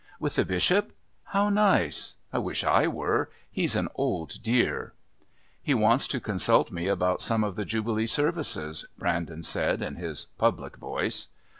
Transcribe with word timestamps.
"With 0.19 0.33
the 0.33 0.43
Bishop? 0.45 0.93
How 1.25 1.49
nice! 1.49 2.15
I 2.33 2.39
wish 2.39 2.63
I 2.63 2.87
were. 2.87 3.29
He's 3.51 3.75
an 3.75 3.87
old 3.93 4.41
dear." 4.41 4.93
"He 5.61 5.75
wants 5.75 6.07
to 6.07 6.19
consult 6.19 6.71
me 6.71 6.87
about 6.87 7.21
some 7.21 7.43
of 7.43 7.55
the 7.55 7.65
Jubilee 7.65 8.07
services," 8.07 8.83
Brandon 8.97 9.43
said 9.43 9.79
in 9.83 9.97
his 9.97 10.25
public 10.39 10.77
voice. 10.77 11.27